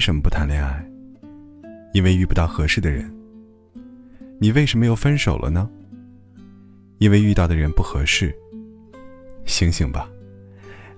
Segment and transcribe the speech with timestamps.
[0.00, 0.82] 为什么不谈恋爱？
[1.92, 3.14] 因为遇不到合适的人。
[4.40, 5.68] 你为什么又分手了呢？
[6.96, 8.34] 因为遇到的人不合适。
[9.44, 10.08] 醒醒吧，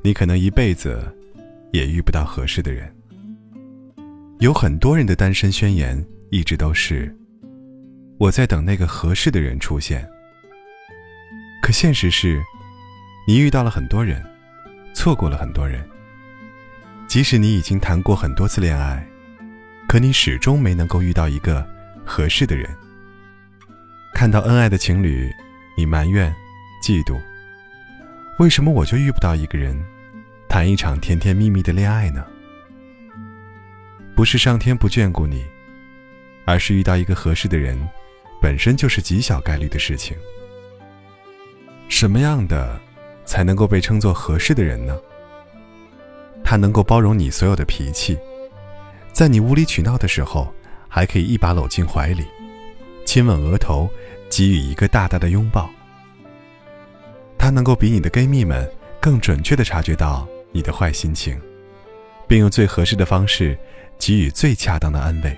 [0.02, 1.02] 你可能一辈子
[1.72, 2.94] 也遇不到合适的人。
[4.38, 6.00] 有很多人的单身宣言
[6.30, 7.12] 一直都是：
[8.18, 10.08] 我在等那个合适的人出现。
[11.60, 12.40] 可现实是，
[13.26, 14.24] 你遇到了很多人，
[14.94, 15.84] 错过了很多人。
[17.12, 19.06] 即使你已经谈过很多次恋爱，
[19.86, 21.62] 可你始终没能够遇到一个
[22.06, 22.66] 合适的人。
[24.14, 25.30] 看到恩爱的情侣，
[25.76, 26.34] 你埋怨、
[26.82, 27.20] 嫉妒。
[28.38, 29.78] 为什么我就遇不到一个人，
[30.48, 32.24] 谈一场甜甜蜜蜜的恋爱呢？
[34.16, 35.44] 不是上天不眷顾你，
[36.46, 37.78] 而是遇到一个合适的人，
[38.40, 40.16] 本身就是极小概率的事情。
[41.90, 42.80] 什么样的
[43.26, 44.96] 才能够被称作合适的人呢？
[46.52, 48.14] 他能够包容你所有的脾气，
[49.10, 50.52] 在你无理取闹的时候，
[50.86, 52.26] 还可以一把搂进怀里，
[53.06, 53.88] 亲吻额头，
[54.28, 55.70] 给予一个大大的拥抱。
[57.38, 61.40] 他能够比你的闺蜜们更准确地察觉到你的坏心情，
[62.28, 63.58] 并用最合适的方式。
[63.98, 65.34] 给予最恰当的安慰。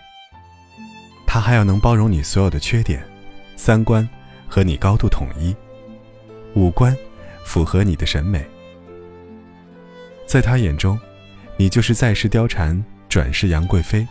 [1.28, 3.06] 他还要能包容你所有的缺点，
[3.54, 4.08] 三观
[4.48, 5.54] 和你高度统一，
[6.54, 6.96] 五官
[7.44, 8.44] 符合你的审美。
[10.26, 10.98] 在他眼中，
[11.56, 14.06] 你就是在世貂蝉，转世杨贵妃。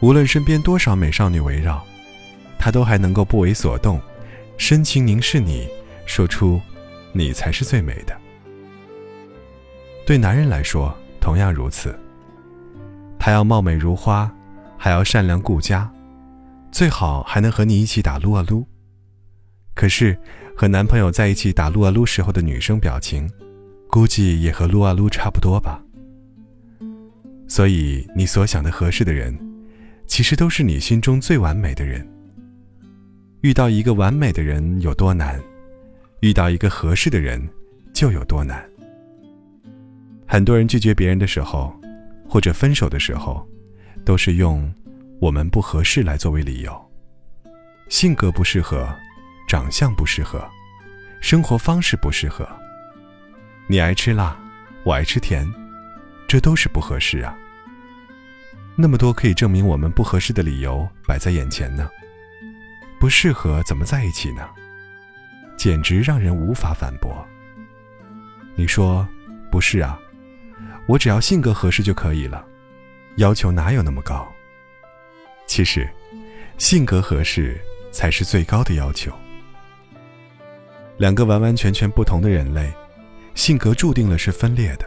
[0.00, 1.82] 无论身边多少美少女围绕，
[2.58, 4.00] 他都还能够不为所动，
[4.58, 5.68] 深情凝视你，
[6.06, 6.60] 说出
[7.12, 8.14] ：“你才是最美的。”
[10.06, 11.98] 对男人来说，同样如此。
[13.18, 14.30] 他要貌美如花，
[14.76, 15.90] 还要善良顾家，
[16.70, 18.66] 最好还能和你一起打撸啊撸。
[19.74, 20.18] 可是，
[20.54, 23.26] 和男朋友在一起打撸啊撸时候的女生表情，
[23.94, 25.80] 估计也和撸啊撸差不多吧。
[27.46, 29.32] 所以，你所想的合适的人，
[30.04, 32.04] 其实都是你心中最完美的人。
[33.42, 35.40] 遇到一个完美的人有多难，
[36.22, 37.40] 遇到一个合适的人
[37.92, 38.68] 就有多难。
[40.26, 41.72] 很多人拒绝别人的时候。
[42.26, 43.46] 或者分手的时候，
[44.04, 44.68] 都是用
[45.20, 46.90] “我们不合适”来作为理由，
[47.88, 48.92] 性格不适合，
[49.46, 50.44] 长相不适合，
[51.20, 52.44] 生活方式不适合。
[53.66, 54.36] 你爱吃辣，
[54.82, 55.50] 我爱吃甜，
[56.28, 57.34] 这都是不合适啊。
[58.76, 61.88] 那么多可以证明我们不合适的理由摆在眼前呢，
[63.00, 64.46] 不适合怎么在一起呢？
[65.56, 67.26] 简直让人无法反驳。
[68.54, 69.06] 你说
[69.50, 69.98] 不是啊？
[70.86, 72.44] 我只要性格合适就可以了，
[73.16, 74.30] 要求哪有那么高？
[75.46, 75.88] 其实，
[76.58, 77.58] 性格合适
[77.90, 79.10] 才是最高的要求。
[80.98, 82.70] 两个完完全全不同的人类，
[83.34, 84.86] 性格注定了是分裂的。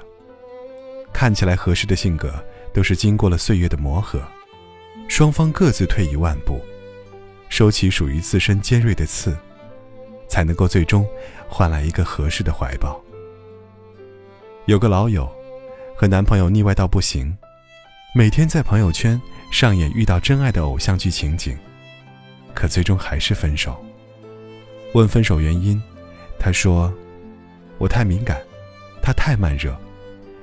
[1.13, 2.33] 看起来合适的性格，
[2.73, 4.21] 都是经过了岁月的磨合，
[5.07, 6.59] 双方各自退一万步，
[7.49, 9.37] 收起属于自身尖锐的刺，
[10.27, 11.07] 才能够最终
[11.47, 13.01] 换来一个合适的怀抱。
[14.65, 15.27] 有个老友。
[15.99, 17.35] 和男朋友腻歪到不行，
[18.13, 19.19] 每天在朋友圈
[19.51, 21.57] 上演遇到真爱的偶像剧情景，
[22.53, 23.83] 可最终还是分手。
[24.93, 25.81] 问分手原因，
[26.37, 26.93] 他说
[27.77, 28.41] ：“我太敏感，
[29.01, 29.77] 他太慢热，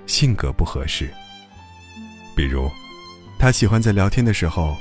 [0.06, 1.10] 性格不合适。
[2.36, 2.70] 比如，
[3.38, 4.76] 他喜欢在聊天的时候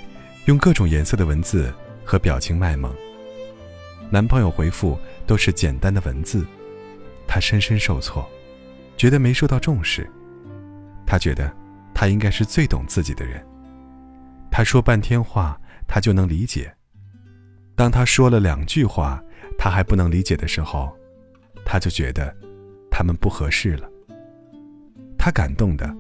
[0.46, 2.94] 用各种颜色的文字和表情卖萌，
[4.10, 6.46] 男朋友回复都是简单的文字，
[7.28, 8.28] 他深深受挫，
[8.98, 10.10] 觉得没受到重视。”
[11.06, 11.52] 他觉得，
[11.94, 13.46] 他应该是最懂自己的人。
[14.50, 16.74] 他说半天话，他就能理解。
[17.76, 19.22] 当他说了两句话，
[19.58, 20.96] 他还不能理解的时候，
[21.74, 22.32] 他就觉得
[22.92, 23.90] 他们不合适了。
[25.18, 25.92] 他感动的，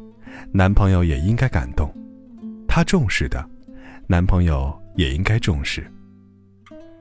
[0.51, 1.87] 男朋友也应该感动；
[2.67, 3.43] 他重视的，
[4.05, 5.83] 男朋友也应该重视。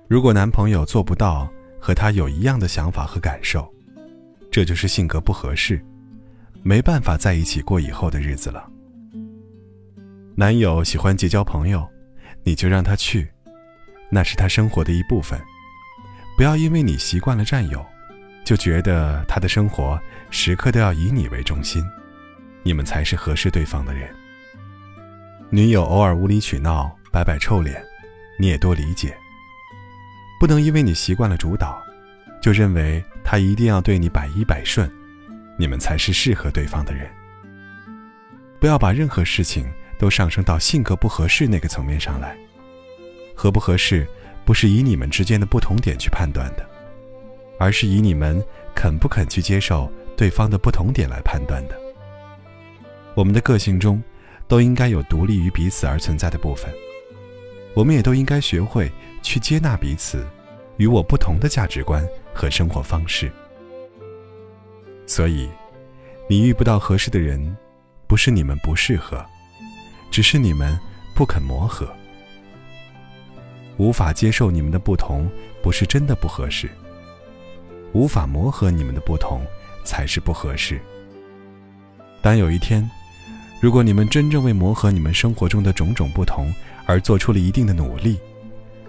[0.08, 1.46] 如果男朋友做不到
[1.78, 3.70] 和他有一样的想法和感受，
[4.50, 5.78] 这就是性格不合适。
[6.62, 8.66] 没办法在一起过以后的日子了。
[10.34, 11.86] 男友喜欢结交朋友，
[12.42, 13.28] 你就让他去，
[14.10, 15.38] 那是他生活的一部分。
[16.38, 17.84] 不要因为你习惯了占有，
[18.44, 20.00] 就觉得他的生活
[20.30, 21.84] 时刻都要以你为中心，
[22.62, 24.08] 你们才是合适对方的人。
[25.50, 27.82] 女友偶尔无理取闹、摆摆臭脸，
[28.38, 29.16] 你也多理解。
[30.40, 31.80] 不能因为你习惯了主导，
[32.40, 34.90] 就认为他一定要对你百依百顺。
[35.58, 37.08] 你们才是适合对方的人。
[38.58, 42.36] 不要把任何事情都上升到性格不合适那个层面上来。
[43.34, 44.08] 合不合适，
[44.44, 46.68] 不是以你们之间的不同点去判断的，
[47.62, 48.44] 而是以你们
[48.74, 51.78] 肯不肯去接受对方的不同点来判断的。
[53.14, 54.02] 我们的个性中，
[54.48, 56.74] 都应该有独立于彼此而存在的部分。
[57.74, 58.90] 我们也都应该学会
[59.22, 60.26] 去接纳彼此
[60.76, 62.04] 与我不同的价值观
[62.34, 63.30] 和生活方式。
[65.06, 65.48] 所以，
[66.28, 67.56] 你遇不到合适的人，
[68.08, 69.24] 不是你们不适合，
[70.10, 70.76] 只是你们
[71.14, 71.88] 不肯磨合。
[73.76, 75.30] 无法接受你们的不同，
[75.62, 76.68] 不是真的不合适。
[77.92, 79.42] 无法磨合你们的不同，
[79.84, 80.80] 才是不合适。
[82.20, 82.88] 当有一天，
[83.60, 86.52] 如果你们真正为磨合你们生活中的种种不同
[86.86, 88.18] 而做出了一定的努力，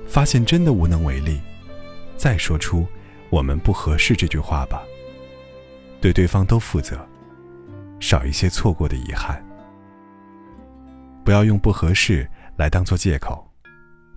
[0.07, 1.39] 发现真的无能为力，
[2.15, 2.85] 再说出
[3.29, 4.81] “我们不合适”这句话吧。
[5.99, 6.99] 对对方都负责，
[7.99, 9.43] 少一些错过的遗憾。
[11.25, 13.49] 不要用不合适来当做借口，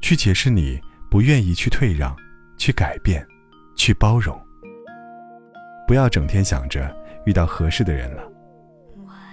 [0.02, 0.80] 去解释你
[1.10, 2.14] 不愿意去退让、
[2.58, 3.26] 去改变、
[3.76, 4.38] 去包容。
[5.86, 6.94] 不要整天想着
[7.24, 8.22] 遇到合适的人了，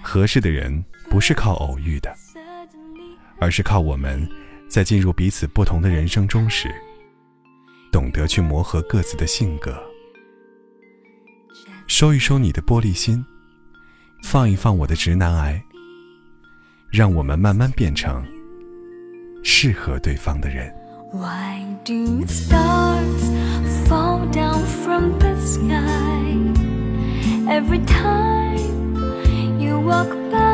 [0.02, 2.14] 合适的人不是靠偶遇的，
[3.40, 4.28] 而是靠我们
[4.70, 6.70] 在进入彼此不同的人生中时，
[7.92, 9.76] 懂得去磨合各自的性格。
[11.88, 13.24] 收一收你的玻璃心，
[14.24, 15.62] 放一放我的直男癌，
[16.92, 18.26] 让我们慢慢变成
[19.44, 20.74] 适合对方的人。
[21.12, 23.30] Why do stars
[23.86, 26.33] fall down from the sky
[27.48, 30.53] every time you walk by?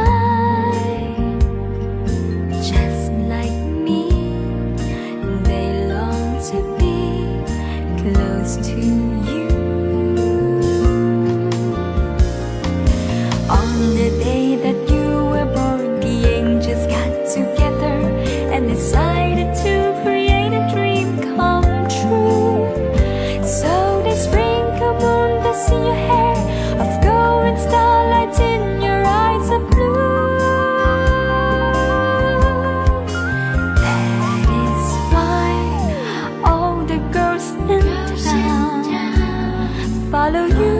[40.31, 40.78] Follow you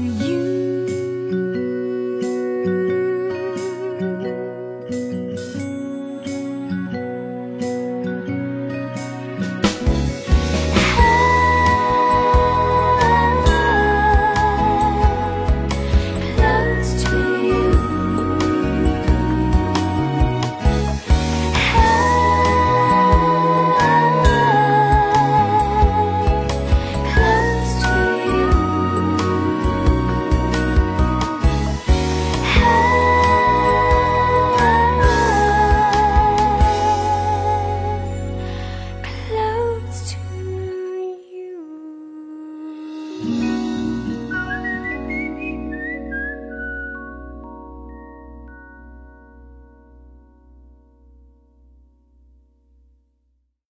[0.00, 0.39] you.